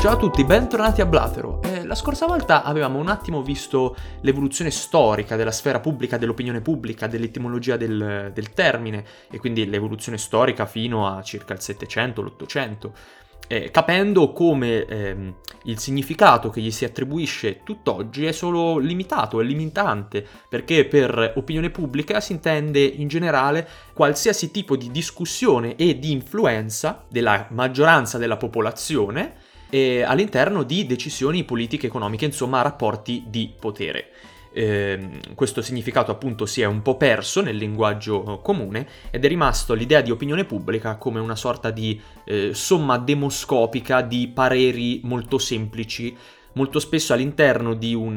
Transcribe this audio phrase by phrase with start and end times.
[0.00, 1.60] Ciao a tutti, bentornati a Blatero.
[1.62, 7.06] Eh, la scorsa volta avevamo un attimo visto l'evoluzione storica della sfera pubblica, dell'opinione pubblica,
[7.06, 12.90] dell'etimologia del, del termine e quindi l'evoluzione storica fino a circa il 700, l'800.
[13.46, 15.34] Eh, capendo come ehm,
[15.64, 21.68] il significato che gli si attribuisce tutt'oggi è solo limitato, è limitante, perché per opinione
[21.68, 28.38] pubblica si intende in generale qualsiasi tipo di discussione e di influenza della maggioranza della
[28.38, 34.10] popolazione eh, all'interno di decisioni politiche, economiche, insomma rapporti di potere.
[34.52, 39.74] Eh, questo significato appunto si è un po' perso nel linguaggio comune ed è rimasto
[39.74, 46.16] l'idea di opinione pubblica come una sorta di eh, somma demoscopica di pareri molto semplici,
[46.54, 48.16] molto spesso all'interno di un,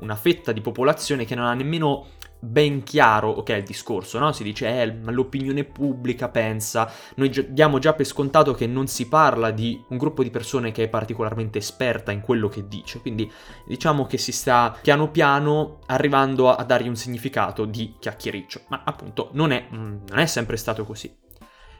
[0.00, 2.06] una fetta di popolazione che non ha nemmeno
[2.40, 4.32] ben chiaro, ok, il discorso, no?
[4.32, 9.08] Si dice, eh, l'opinione pubblica pensa, noi gi- diamo già per scontato che non si
[9.08, 13.30] parla di un gruppo di persone che è particolarmente esperta in quello che dice, quindi
[13.66, 18.82] diciamo che si sta piano piano arrivando a, a dargli un significato di chiacchiericcio, ma
[18.84, 21.14] appunto non è, mm, non è sempre stato così.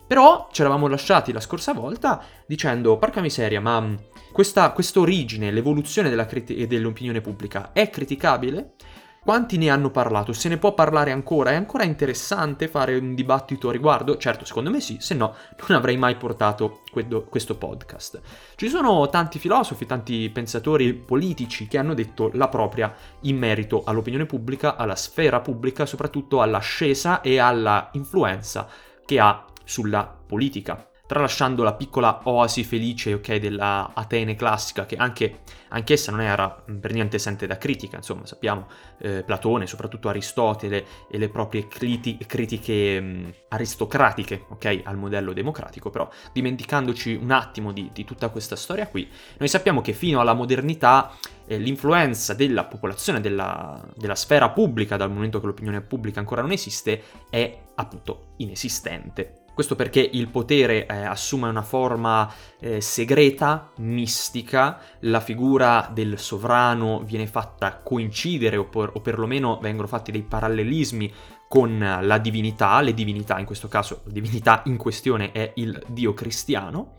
[0.06, 3.94] Però ci eravamo lasciati la scorsa volta dicendo, porca miseria, ma mm,
[4.32, 8.74] questa, questa origine, l'evoluzione della criti- dell'opinione pubblica è criticabile?
[9.22, 10.32] Quanti ne hanno parlato?
[10.32, 11.50] Se ne può parlare ancora?
[11.50, 14.16] È ancora interessante fare un dibattito a riguardo?
[14.16, 15.34] Certo, secondo me sì, se no
[15.68, 18.20] non avrei mai portato questo podcast.
[18.56, 24.24] Ci sono tanti filosofi, tanti pensatori politici che hanno detto la propria in merito all'opinione
[24.24, 28.66] pubblica, alla sfera pubblica, soprattutto all'ascesa e alla influenza
[29.04, 35.41] che ha sulla politica tralasciando la piccola oasi felice, ok, della Atene classica, che anche,
[35.70, 38.69] anch'essa non era per niente esente da critica, insomma, sappiamo
[39.00, 45.91] eh, Platone, soprattutto Aristotele e le proprie criti- critiche mh, aristocratiche, ok, al modello democratico,
[45.91, 50.34] però dimenticandoci un attimo di, di tutta questa storia qui, noi sappiamo che fino alla
[50.34, 51.10] modernità
[51.44, 56.53] eh, l'influenza della popolazione, della, della sfera pubblica, dal momento che l'opinione pubblica ancora non
[56.53, 59.39] esiste, è appunto inesistente.
[59.60, 67.03] Questo perché il potere eh, assume una forma eh, segreta, mistica, la figura del sovrano
[67.04, 71.12] viene fatta coincidere o, per, o perlomeno vengono fatti dei parallelismi
[71.47, 76.15] con la divinità, le divinità in questo caso, la divinità in questione è il dio
[76.15, 76.94] cristiano.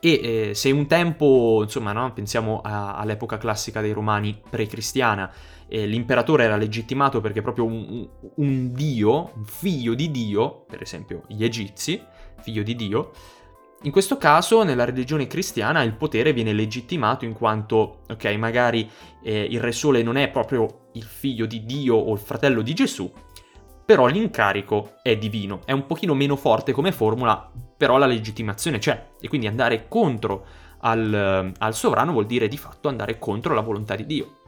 [0.00, 0.20] E
[0.50, 5.32] eh, se un tempo, insomma, no, pensiamo a, all'epoca classica dei romani pre-cristiana,
[5.68, 11.24] eh, l'imperatore era legittimato perché proprio un, un, dio, un figlio di dio, per esempio
[11.26, 12.00] gli egizi,
[12.40, 13.10] figlio di dio,
[13.82, 18.90] in questo caso nella religione cristiana il potere viene legittimato in quanto, ok, magari
[19.22, 22.74] eh, il Re Sole non è proprio il figlio di Dio o il fratello di
[22.74, 23.10] Gesù,
[23.84, 29.12] però l'incarico è divino, è un pochino meno forte come formula, però la legittimazione c'è
[29.18, 30.44] e quindi andare contro
[30.80, 34.38] al, al sovrano vuol dire di fatto andare contro la volontà di Dio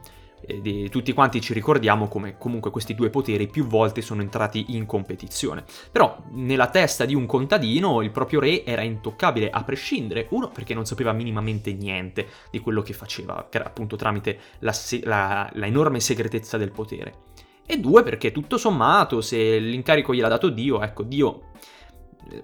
[0.59, 4.85] di, tutti quanti ci ricordiamo come comunque questi due poteri più volte sono entrati in
[4.85, 5.63] competizione.
[5.91, 10.73] Però nella testa di un contadino il proprio re era intoccabile a prescindere, uno perché
[10.73, 15.65] non sapeva minimamente niente di quello che faceva, che era appunto tramite la, la, la
[15.65, 17.29] enorme segretezza del potere.
[17.65, 21.49] E due perché tutto sommato se l'incarico gliel'ha dato Dio, ecco Dio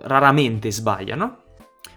[0.02, 1.42] raramente sbaglia, no?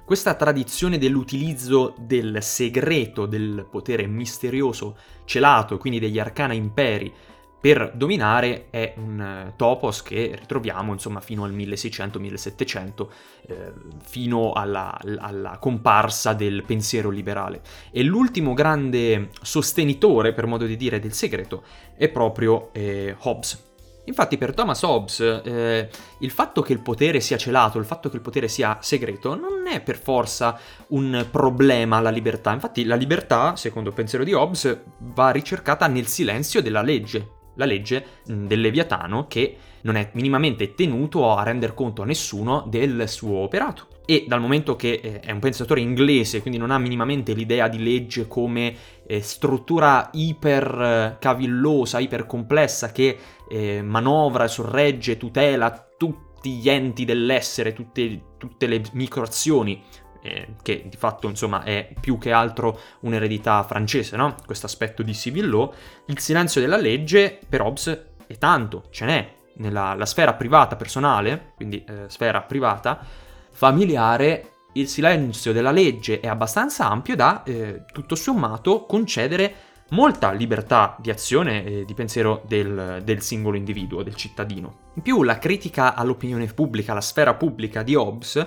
[0.04, 7.12] Questa tradizione dell'utilizzo del segreto, del potere misterioso celato, quindi degli arcana imperi,
[7.60, 13.06] per dominare è un eh, topos che ritroviamo insomma fino al 1600-1700,
[13.46, 17.60] eh, fino alla, alla, comparsa del pensiero liberale.
[17.92, 21.62] E l'ultimo grande sostenitore, per modo di dire, del segreto
[21.94, 23.68] è proprio eh, Hobbes.
[24.04, 25.88] Infatti per Thomas Hobbes eh,
[26.18, 29.66] il fatto che il potere sia celato, il fatto che il potere sia segreto, non
[29.66, 32.52] è per forza un problema alla libertà.
[32.52, 37.38] Infatti la libertà, secondo il pensiero di Hobbes, va ricercata nel silenzio della legge.
[37.56, 43.08] La legge del Leviatano che non è minimamente tenuto a render conto a nessuno del
[43.08, 43.86] suo operato.
[44.06, 47.80] E dal momento che eh, è un pensatore inglese, quindi non ha minimamente l'idea di
[47.82, 48.74] legge come
[49.06, 53.16] eh, struttura iper eh, cavillosa, iper complessa che
[53.50, 59.82] eh, manovra, sorregge, tutela tutti gli enti dell'essere, tutte, tutte le microazioni,
[60.22, 64.36] eh, che di fatto insomma è più che altro un'eredità francese, no?
[64.46, 65.72] Questo aspetto di civil law,
[66.06, 71.84] il silenzio della legge per Hobbes è tanto, ce n'è nella sfera privata personale, quindi
[71.86, 73.04] eh, sfera privata,
[73.50, 79.54] familiare, il silenzio della legge è abbastanza ampio da, eh, tutto sommato, concedere
[79.90, 84.90] molta libertà di azione e di pensiero del, del, singolo individuo, del cittadino.
[84.94, 88.46] In più la critica all'opinione pubblica, alla sfera pubblica di Hobbes,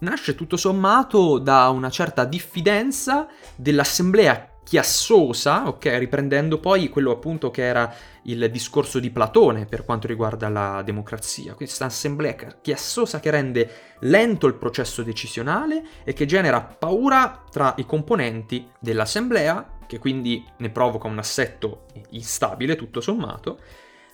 [0.00, 3.26] nasce tutto sommato da una certa diffidenza
[3.56, 7.92] dell'assemblea chiassosa, ok, riprendendo poi quello appunto che era
[8.24, 13.70] il discorso di Platone per quanto riguarda la democrazia, questa assemblea chiassosa che rende
[14.00, 20.70] lento il processo decisionale e che genera paura tra i componenti dell'assemblea, che quindi ne
[20.70, 23.58] provoca un assetto instabile tutto sommato,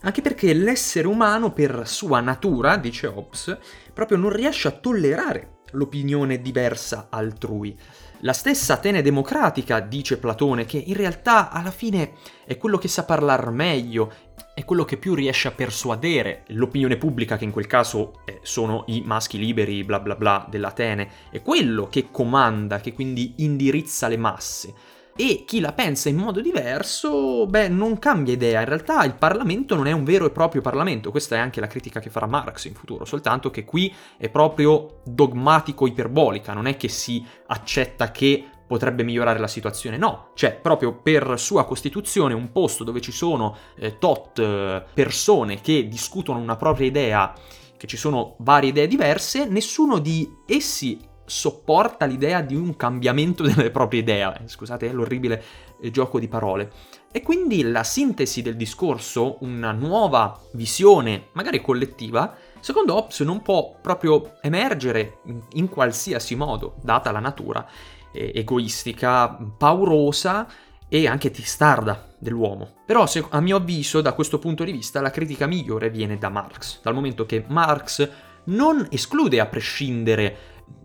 [0.00, 3.58] anche perché l'essere umano per sua natura, dice Hobbes,
[3.93, 7.78] proprio non riesce a tollerare l'opinione diversa altrui.
[8.20, 12.12] La stessa Atene democratica, dice Platone, che in realtà alla fine
[12.46, 14.11] è quello che sa parlare meglio,
[14.55, 18.84] è quello che più riesce a persuadere l'opinione pubblica, che in quel caso eh, sono
[18.87, 24.17] i maschi liberi, bla bla bla, dell'Atene, è quello che comanda, che quindi indirizza le
[24.17, 24.75] masse
[25.17, 28.61] e chi la pensa in modo diverso, beh, non cambia idea.
[28.61, 31.67] In realtà il Parlamento non è un vero e proprio Parlamento, questa è anche la
[31.67, 36.77] critica che farà Marx in futuro, soltanto che qui è proprio dogmatico iperbolica, non è
[36.77, 42.51] che si accetta che potrebbe migliorare la situazione, no, c'è proprio per sua costituzione un
[42.53, 47.33] posto dove ci sono eh, tot eh, persone che discutono una propria idea,
[47.77, 53.70] che ci sono varie idee diverse, nessuno di essi sopporta l'idea di un cambiamento delle
[53.70, 54.40] proprie idee.
[54.43, 55.43] Eh, scusate l'orribile
[55.81, 56.70] eh, gioco di parole.
[57.12, 63.75] E quindi la sintesi del discorso, una nuova visione, magari collettiva, secondo Hobbes non può
[63.81, 65.20] proprio emergere
[65.55, 67.67] in, qualsiasi modo, data la natura
[68.12, 70.46] eh, egoistica, paurosa
[70.88, 72.75] e anche testarda dell'uomo.
[72.84, 76.29] Però se, a mio avviso, da questo punto di vista, la critica migliore viene da
[76.29, 78.08] Marx, dal momento che Marx
[78.44, 80.37] non esclude a prescindere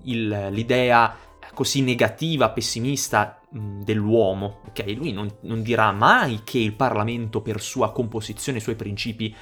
[0.04, 1.16] il, l'idea
[1.54, 4.94] così negativa, pessimista dell'uomo, ok?
[4.96, 9.36] Lui non, non dirà mai che il Parlamento per sua composizione e suoi principi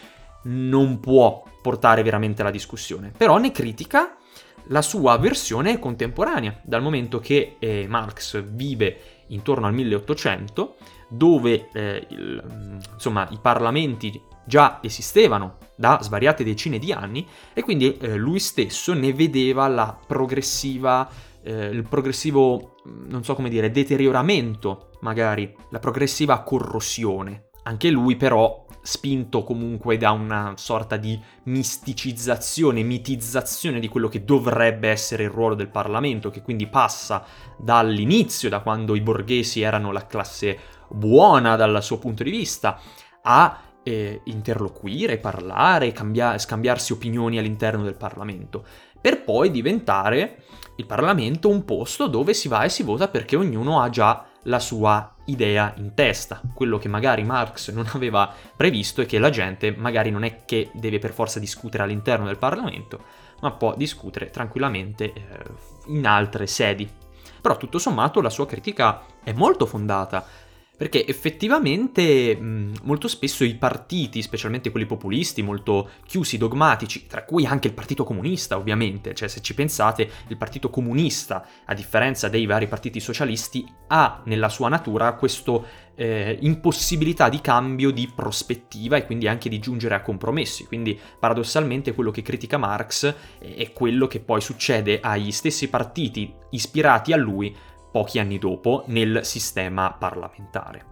[0.43, 4.15] non può portare veramente alla discussione, però ne critica
[4.67, 10.75] la sua versione contemporanea, dal momento che eh, Marx vive intorno al 1800,
[11.09, 17.95] dove eh, il, insomma, i parlamenti già esistevano da svariate decine di anni e quindi
[17.95, 21.09] eh, lui stesso ne vedeva la progressiva,
[21.41, 27.51] eh, il progressivo, non so come dire, deterioramento magari, la progressiva corrosione.
[27.63, 34.89] Anche lui però spinto comunque da una sorta di misticizzazione, mitizzazione di quello che dovrebbe
[34.89, 37.23] essere il ruolo del Parlamento, che quindi passa
[37.57, 40.59] dall'inizio, da quando i borghesi erano la classe
[40.89, 42.81] buona dal suo punto di vista,
[43.21, 48.63] a eh, interloquire, parlare, cambia- scambiarsi opinioni all'interno del Parlamento,
[49.01, 50.43] per poi diventare
[50.75, 54.59] il Parlamento un posto dove si va e si vota perché ognuno ha già la
[54.59, 56.41] sua idea in testa.
[56.53, 60.69] Quello che magari Marx non aveva previsto è che la gente magari non è che
[60.73, 63.03] deve per forza discutere all'interno del Parlamento,
[63.41, 65.23] ma può discutere tranquillamente eh,
[65.87, 66.87] in altre sedi.
[67.41, 70.25] Però tutto sommato la sua critica è molto fondata
[70.79, 77.67] perché effettivamente molto spesso i partiti, specialmente quelli populisti, molto chiusi, dogmatici, tra cui anche
[77.67, 82.67] il Partito Comunista ovviamente, cioè se ci pensate il Partito Comunista, a differenza dei vari
[82.69, 85.61] partiti socialisti, ha nella sua natura questa
[85.95, 90.63] eh, impossibilità di cambio di prospettiva e quindi anche di giungere a compromessi.
[90.65, 97.11] Quindi paradossalmente quello che critica Marx è quello che poi succede agli stessi partiti ispirati
[97.11, 97.53] a lui
[97.91, 100.85] pochi anni dopo nel sistema parlamentare.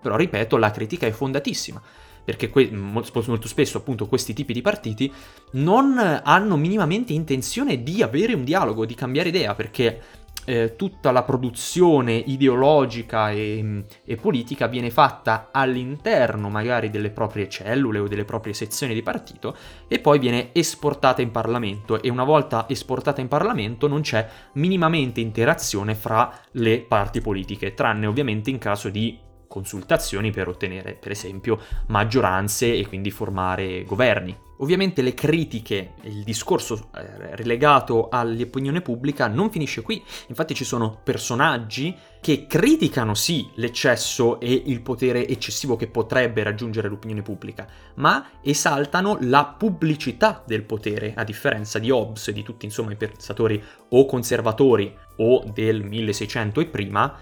[0.00, 1.82] Però ripeto, la critica è fondatissima,
[2.24, 5.12] perché que- molto spesso appunto questi tipi di partiti
[5.52, 10.00] non hanno minimamente intenzione di avere un dialogo, di cambiare idea, perché
[10.46, 17.98] eh, tutta la produzione ideologica e, e, politica viene fatta all'interno magari delle proprie cellule
[17.98, 19.56] o delle proprie sezioni di partito
[19.88, 25.20] e poi viene esportata in Parlamento e una volta esportata in Parlamento non c'è minimamente
[25.20, 31.58] interazione fra le parti politiche, tranne ovviamente in caso di consultazioni per ottenere per esempio
[31.86, 34.45] maggioranze e quindi formare governi.
[34.58, 40.98] Ovviamente le critiche, il discorso eh, relegato all'opinione pubblica non finisce qui, infatti ci sono
[41.02, 48.30] personaggi che criticano sì l'eccesso e il potere eccessivo che potrebbe raggiungere l'opinione pubblica, ma
[48.40, 53.62] esaltano la pubblicità del potere, a differenza di Hobbes e di tutti insomma i pensatori
[53.90, 57.14] o conservatori o del 1600 e prima,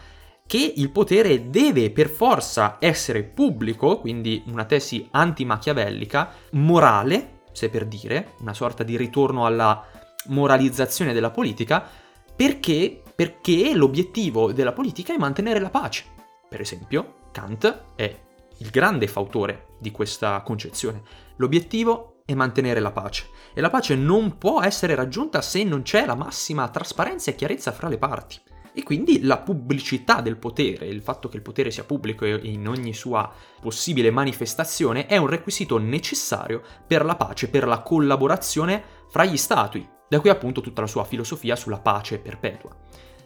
[0.46, 7.86] che il potere deve per forza essere pubblico, quindi una tesi anti-machiavellica, morale, se per
[7.86, 9.84] dire, una sorta di ritorno alla
[10.26, 11.86] moralizzazione della politica,
[12.36, 16.04] perché, perché l'obiettivo della politica è mantenere la pace.
[16.48, 18.22] Per esempio, Kant è
[18.58, 21.02] il grande fautore di questa concezione.
[21.36, 23.28] L'obiettivo e mantenere la pace.
[23.52, 27.72] E la pace non può essere raggiunta se non c'è la massima trasparenza e chiarezza
[27.72, 28.40] fra le parti.
[28.76, 32.93] E quindi la pubblicità del potere, il fatto che il potere sia pubblico in ogni
[32.93, 39.37] sua possibile manifestazione, è un requisito necessario per la pace, per la collaborazione fra gli
[39.37, 42.76] stati, da qui appunto tutta la sua filosofia sulla pace perpetua.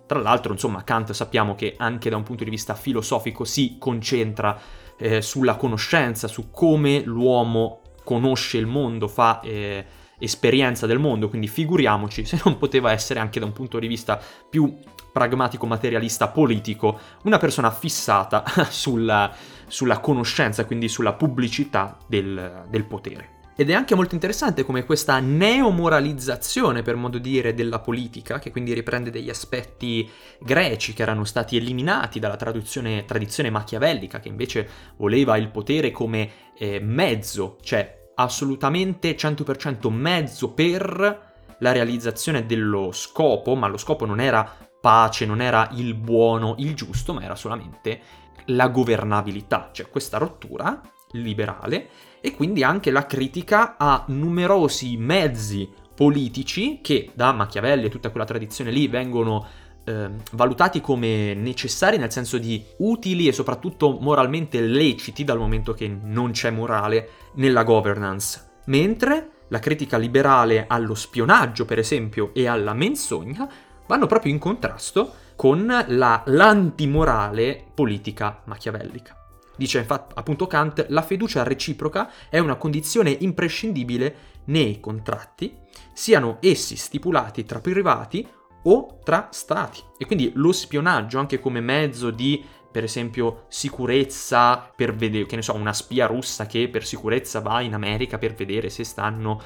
[0.06, 4.58] Tra l'altro, insomma, Kant sappiamo che anche da un punto di vista filosofico si concentra
[4.98, 9.84] eh, sulla conoscenza, su come l'uomo conosce il mondo, fa eh,
[10.18, 14.20] esperienza del mondo, quindi figuriamoci se non poteva essere anche da un punto di vista
[14.48, 14.76] più
[15.12, 19.34] pragmatico, materialista, politico, una persona fissata sulla,
[19.66, 23.36] sulla conoscenza, quindi sulla pubblicità del, del potere.
[23.60, 28.52] Ed è anche molto interessante come questa neomoralizzazione, per modo di dire, della politica, che
[28.52, 30.08] quindi riprende degli aspetti
[30.38, 36.78] greci che erano stati eliminati dalla tradizione machiavellica, che invece voleva il potere come eh,
[36.78, 41.26] mezzo, cioè assolutamente 100% mezzo per
[41.60, 46.74] la realizzazione dello scopo, ma lo scopo non era pace, non era il buono, il
[46.74, 48.00] giusto, ma era solamente
[48.46, 50.80] la governabilità, cioè questa rottura
[51.12, 51.88] liberale
[52.20, 58.26] e quindi anche la critica a numerosi mezzi politici che da Machiavelli e tutta quella
[58.26, 59.46] tradizione lì vengono
[59.88, 65.88] eh, valutati come necessari nel senso di utili e soprattutto moralmente leciti dal momento che
[65.88, 72.74] non c'è morale nella governance, mentre la critica liberale allo spionaggio per esempio e alla
[72.74, 73.48] menzogna
[73.86, 79.16] vanno proprio in contrasto con la, l'antimorale politica machiavellica.
[79.56, 84.14] Dice infatti appunto Kant, la fiducia reciproca è una condizione imprescindibile
[84.44, 85.56] nei contratti,
[85.94, 88.26] siano essi stipulati tra privati
[88.62, 89.82] o tra stati.
[89.98, 95.42] E quindi lo spionaggio anche come mezzo di, per esempio, sicurezza per vedere, che ne
[95.42, 99.40] so, una spia russa che per sicurezza va in America per vedere se stanno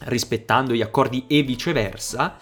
[0.00, 2.38] rispettando gli accordi e viceversa,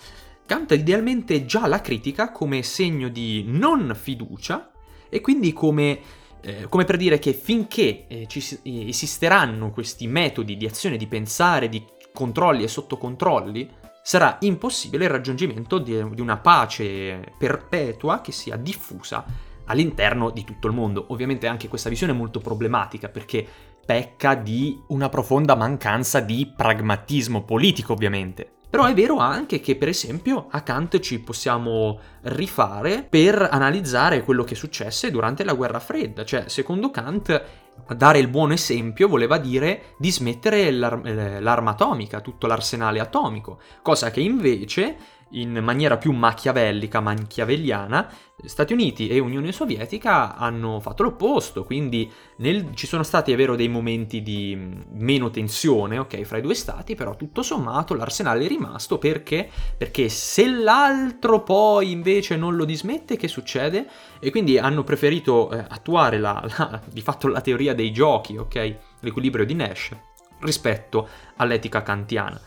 [0.46, 4.72] canta idealmente già la critica come segno di non fiducia
[5.08, 6.00] e quindi come,
[6.40, 11.68] eh, come per dire che finché eh, ci, esisteranno questi metodi di azione, di pensare,
[11.68, 13.70] di controlli e sottocontrolli,
[14.02, 19.24] sarà impossibile il raggiungimento di, di una pace perpetua che sia diffusa
[19.66, 21.06] all'interno di tutto il mondo.
[21.08, 23.46] Ovviamente anche questa visione è molto problematica perché
[23.84, 28.61] pecca di una profonda mancanza di pragmatismo politico, ovviamente.
[28.72, 34.44] Però è vero anche che, per esempio, a Kant ci possiamo rifare per analizzare quello
[34.44, 36.24] che successe durante la guerra fredda.
[36.24, 37.44] Cioè, secondo Kant,
[37.94, 44.10] dare il buon esempio voleva dire dismettere l'ar- eh, l'arma atomica, tutto l'arsenale atomico, cosa
[44.10, 44.96] che invece
[45.32, 48.08] in maniera più machiavellica, machiavelliana,
[48.44, 53.54] Stati Uniti e Unione Sovietica hanno fatto l'opposto, quindi nel, ci sono stati, è vero,
[53.54, 54.58] dei momenti di
[54.94, 59.48] meno tensione, ok, fra i due stati, però tutto sommato l'arsenale è rimasto perché?
[59.78, 63.86] Perché se l'altro poi invece non lo dismette, che succede?
[64.18, 68.76] E quindi hanno preferito eh, attuare la, la, di fatto la teoria dei giochi, ok,
[69.00, 69.90] l'equilibrio di Nash,
[70.40, 72.40] rispetto all'etica kantiana.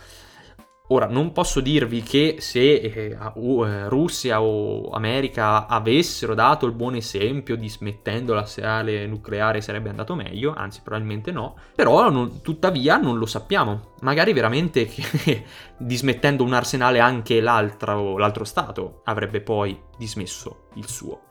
[0.89, 6.93] Ora, non posso dirvi che se eh, uh, Russia o America avessero dato il buon
[6.93, 13.25] esempio dismettendo l'arsenale nucleare sarebbe andato meglio, anzi probabilmente no, però non, tuttavia non lo
[13.25, 13.93] sappiamo.
[14.01, 15.43] Magari veramente che
[15.77, 21.21] dismettendo un arsenale anche l'altro, l'altro Stato avrebbe poi dismesso il suo.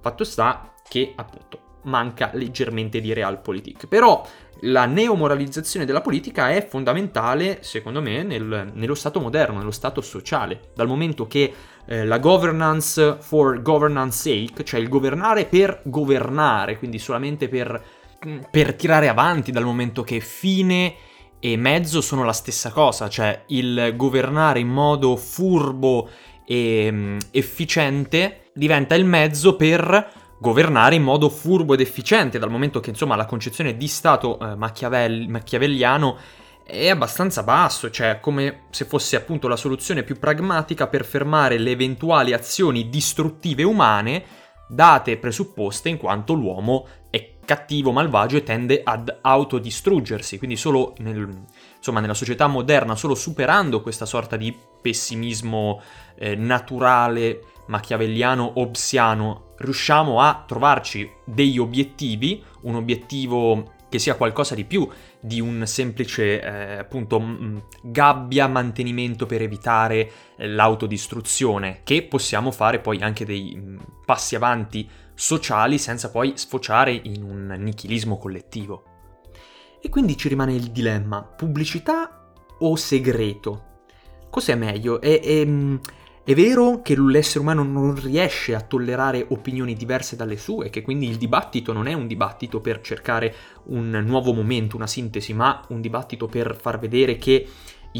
[0.00, 3.86] Fatto sta che appunto manca leggermente di realpolitik.
[3.86, 4.24] Però
[4.62, 10.70] la neomoralizzazione della politica è fondamentale, secondo me, nel, nello Stato moderno, nello Stato sociale,
[10.74, 11.52] dal momento che
[11.86, 17.82] eh, la governance for governance sake, cioè il governare per governare, quindi solamente per,
[18.50, 20.94] per tirare avanti, dal momento che fine
[21.40, 26.08] e mezzo sono la stessa cosa, cioè il governare in modo furbo
[26.44, 32.80] e um, efficiente diventa il mezzo per governare in modo furbo ed efficiente, dal momento
[32.80, 36.16] che insomma la concezione di Stato eh, machiavel- machiavelliano
[36.64, 41.70] è abbastanza basso, cioè come se fosse appunto la soluzione più pragmatica per fermare le
[41.70, 44.24] eventuali azioni distruttive umane
[44.68, 50.92] date e presupposte in quanto l'uomo è cattivo, malvagio e tende ad autodistruggersi, quindi solo
[50.98, 51.26] nel,
[51.78, 55.80] insomma, nella società moderna, solo superando questa sorta di pessimismo
[56.18, 64.66] eh, naturale, machiavelliano, obsiano, riusciamo a trovarci degli obiettivi, un obiettivo che sia qualcosa di
[64.66, 64.86] più
[65.18, 72.78] di un semplice eh, appunto m- gabbia mantenimento per evitare eh, l'autodistruzione, che possiamo fare
[72.80, 74.86] poi anche dei m- passi avanti
[75.18, 78.84] sociali senza poi sfociare in un nichilismo collettivo.
[79.82, 83.64] E quindi ci rimane il dilemma pubblicità o segreto?
[84.30, 85.00] Cos'è meglio?
[85.00, 85.46] È, è,
[86.22, 91.08] è vero che l'essere umano non riesce a tollerare opinioni diverse dalle sue, che quindi
[91.08, 93.34] il dibattito non è un dibattito per cercare
[93.64, 97.44] un nuovo momento, una sintesi, ma un dibattito per far vedere che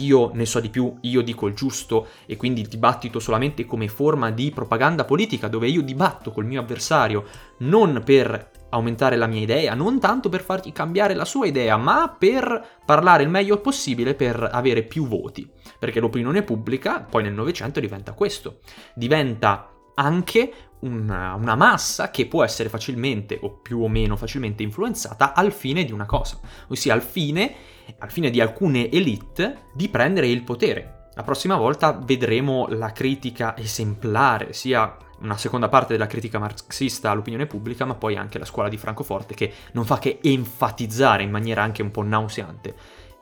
[0.04, 3.88] io ne so di più, io dico il giusto e quindi il dibattito solamente come
[3.88, 7.24] forma di propaganda politica dove io dibatto col mio avversario
[7.58, 12.14] non per aumentare la mia idea, non tanto per fargli cambiare la sua idea, ma
[12.16, 15.50] per parlare il meglio possibile per avere più voti.
[15.78, 18.58] Perché l'opinione pubblica poi nel Novecento diventa questo,
[18.94, 25.34] diventa anche una, una, massa che può essere facilmente o più o meno facilmente influenzata
[25.34, 27.54] al fine di una cosa, ossia al fine,
[27.98, 31.08] al fine di alcune elite di prendere il potere.
[31.14, 37.46] La prossima volta vedremo la critica esemplare, sia una seconda parte della critica marxista all'opinione
[37.46, 41.62] pubblica, ma poi anche la scuola di Francoforte che non fa che enfatizzare in maniera
[41.62, 42.74] anche un po' nauseante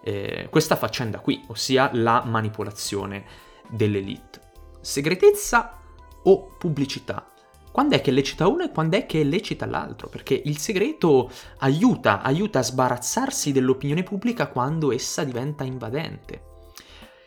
[0.06, 3.24] eh, questa faccenda qui, ossia la manipolazione
[3.68, 4.40] dell'elite.
[4.80, 5.80] Segretezza
[6.22, 7.32] o pubblicità?
[7.76, 10.08] Quando è che lecita uno e quando è che lecita l'altro?
[10.08, 16.40] Perché il segreto aiuta, aiuta a sbarazzarsi dell'opinione pubblica quando essa diventa invadente.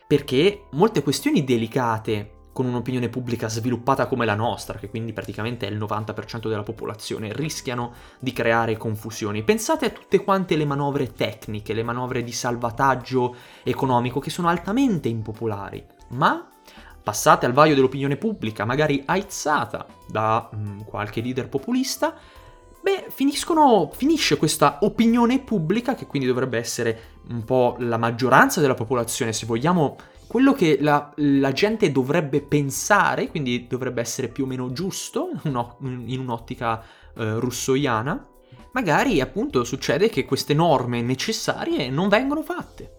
[0.08, 5.70] Perché molte questioni delicate con un'opinione pubblica sviluppata come la nostra, che quindi praticamente è
[5.70, 9.44] il 90% della popolazione, rischiano di creare confusioni.
[9.44, 15.06] Pensate a tutte quante le manovre tecniche, le manovre di salvataggio economico, che sono altamente
[15.06, 16.44] impopolari, ma
[17.10, 22.14] passate al vaio dell'opinione pubblica, magari aizzata da mh, mm, qualche leader populista,
[22.80, 29.32] beh, finisce questa opinione pubblica, che quindi dovrebbe essere un po' la maggioranza della popolazione,
[29.32, 29.96] se vogliamo
[30.28, 36.20] quello che la, la, gente dovrebbe pensare, quindi dovrebbe essere più o meno giusto in
[36.20, 36.80] un'ottica
[37.16, 38.24] eh, russoiana,
[38.70, 42.98] magari appunto succede che queste norme necessarie non vengono fatte.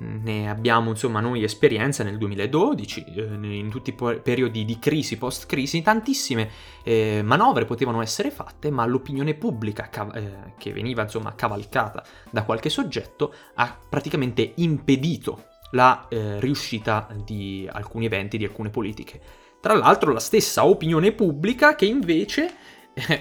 [0.00, 5.82] Ne abbiamo insomma noi esperienza nel 2012, eh, in tutti i periodi di crisi, post-crisi,
[5.82, 6.48] tantissime
[6.82, 12.44] eh, manovre potevano essere fatte, ma l'opinione pubblica cav- eh, che veniva insomma cavalcata da
[12.44, 19.20] qualche soggetto ha praticamente impedito la eh, riuscita di alcuni eventi, di alcune politiche.
[19.60, 22.54] Tra l'altro la stessa opinione pubblica che invece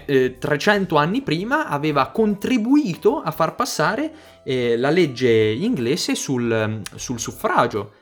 [0.05, 4.11] eh, 300 anni prima aveva contribuito a far passare
[4.43, 7.93] eh, la legge inglese sul, sul suffragio.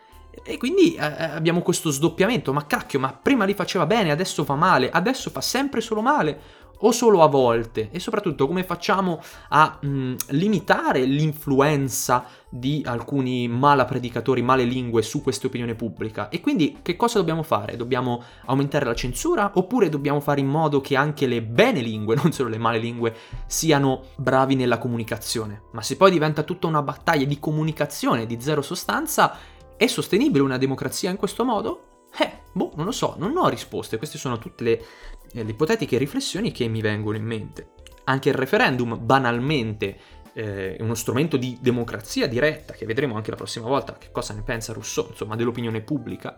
[0.44, 4.56] E quindi eh, abbiamo questo sdoppiamento, ma cacchio, ma prima li faceva bene, adesso fa
[4.56, 6.40] male, adesso fa sempre solo male
[6.80, 7.90] o solo a volte?
[7.92, 15.22] E soprattutto come facciamo a mh, mm, limitare l'influenza di alcuni malapredicatori, male lingue su
[15.22, 16.30] questa opinione pubblica?
[16.30, 17.76] E quindi che cosa dobbiamo fare?
[17.76, 22.32] Dobbiamo aumentare la censura oppure dobbiamo fare in modo che anche le bene lingue, non
[22.32, 25.63] solo le male lingue, siano bravi nella comunicazione?
[25.72, 29.38] Ma se poi diventa tutta una battaglia di comunicazione di zero sostanza,
[29.76, 31.82] è sostenibile una democrazia in questo modo?
[32.20, 34.86] Eh, boh, non lo so, non ho risposte, queste sono tutte le
[35.34, 37.72] eh, le ipotetiche riflessioni che mi vengono in mente.
[38.06, 39.98] Anche il referendum, banalmente,
[40.34, 44.34] eh, è uno strumento di democrazia diretta, che vedremo anche la prossima volta che cosa
[44.34, 46.38] ne pensa Rousseau, insomma, dell'opinione pubblica.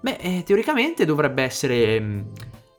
[0.00, 2.20] Beh, eh, teoricamente dovrebbe essere mm,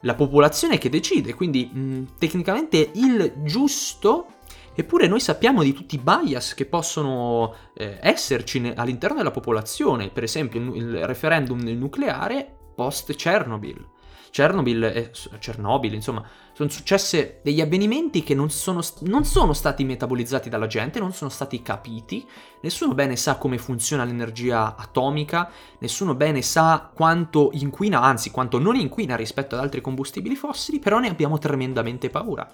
[0.02, 4.28] la popolazione che decide, quindi mh, mm, tecnicamente il giusto
[4.74, 10.10] Eppure noi sappiamo di tutti i bias che possono eh, esserci ne- all'interno della popolazione,
[10.10, 13.88] per esempio il, il referendum nucleare post Chernobyl.
[14.32, 20.48] Chernobyl, eh, Chernobyl, insomma, sono successe degli avvenimenti che non sono, non sono stati metabolizzati
[20.48, 22.26] dalla gente, non sono stati capiti,
[22.62, 28.76] nessuno bene sa come funziona l'energia atomica, nessuno bene sa quanto inquina, anzi quanto non
[28.76, 32.50] inquina rispetto ad altri combustibili fossili, però ne abbiamo tremendamente paura.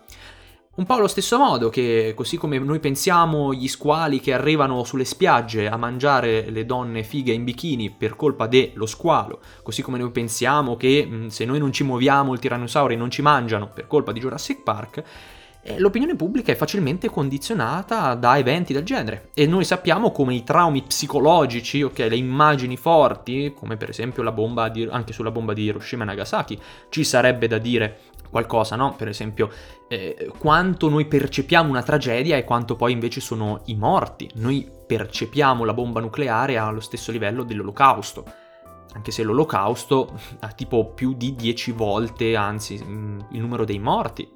[0.78, 5.06] Un po' allo stesso modo che, così come noi pensiamo gli squali che arrivano sulle
[5.06, 10.12] spiagge a mangiare le donne fighe in bikini per colpa dello squalo, così come noi
[10.12, 14.20] pensiamo che se noi non ci muoviamo i tirannosauri non ci mangiano per colpa di
[14.20, 15.04] Jurassic Park,
[15.78, 20.84] l'opinione pubblica è facilmente condizionata da eventi del genere e noi sappiamo come i traumi
[20.84, 25.64] psicologici, ok, le immagini forti, come per esempio la bomba di, anche sulla bomba di
[25.64, 28.00] Hiroshima e Nagasaki, ci sarebbe da dire
[28.30, 28.96] qualcosa, no?
[28.96, 29.50] Per esempio,
[29.88, 34.30] eh, quanto noi percepiamo una tragedia e quanto poi invece sono i morti.
[34.36, 38.26] Noi percepiamo la bomba nucleare allo stesso livello dell'olocausto,
[38.94, 44.30] anche se l'olocausto ha tipo più di 10 volte, anzi, mm, il numero dei morti.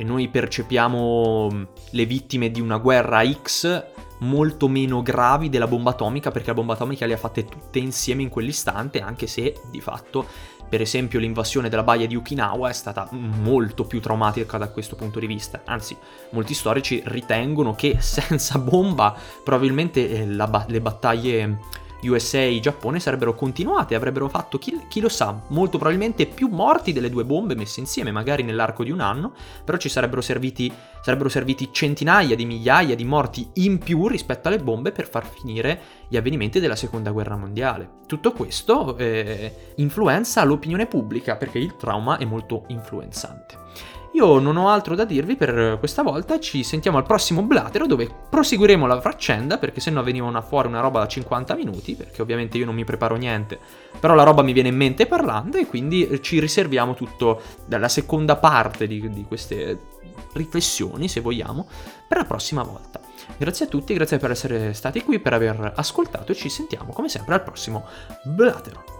[0.00, 3.84] E noi percepiamo mm, le vittime di una guerra X
[4.20, 8.22] molto meno gravi della bomba atomica perché la bomba atomica le ha fatte tutte insieme
[8.22, 10.26] in quell'istante, anche se di fatto
[10.70, 15.18] per esempio l'invasione della baia di Okinawa è stata molto più traumatica da questo punto
[15.18, 15.60] di vista.
[15.66, 15.94] Anzi,
[16.30, 21.58] molti storici ritengono che senza bomba probabilmente eh, ba- le battaglie
[22.08, 27.24] USA-Giappone sarebbero continuate, avrebbero fatto, chi, chi, lo sa, molto probabilmente più morti delle due
[27.24, 29.32] bombe messe insieme, magari nell'arco di un anno,
[29.64, 34.58] però ci sarebbero serviti, sarebbero serviti centinaia di migliaia di morti in più rispetto alle
[34.58, 37.98] bombe per far finire gli avvenimenti della seconda guerra mondiale.
[38.06, 43.58] Tutto questo eh, influenza l'opinione pubblica perché il trauma è molto influenzante.
[44.12, 48.10] Io non ho altro da dirvi per questa volta, ci sentiamo al prossimo Blatero dove
[48.28, 52.58] proseguiremo la faccenda perché sennò veniva una fuori una roba da 50 minuti perché ovviamente
[52.58, 53.58] io non mi preparo niente,
[54.00, 58.34] però la roba mi viene in mente parlando e quindi ci riserviamo tutto dalla seconda
[58.34, 59.78] parte di, di queste
[60.32, 61.68] riflessioni se vogliamo
[62.08, 63.00] per la prossima volta.
[63.36, 67.08] Grazie a tutti, grazie per essere stati qui, per aver ascoltato e ci sentiamo come
[67.08, 67.86] sempre al prossimo
[68.24, 68.99] Blatero.